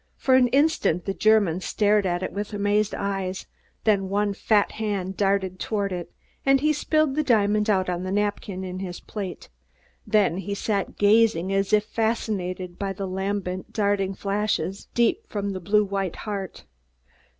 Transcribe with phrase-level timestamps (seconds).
[0.17, 3.45] For an instant the German stared at it with amazed eyes,
[3.83, 6.11] then one fat hand darted toward it,
[6.43, 9.49] and he spilled the diamond out on the napkin in his plate.
[10.07, 15.59] Then he sat gazing as if fascinated by the lambent, darting flashes deep from the
[15.59, 16.65] blue white heart.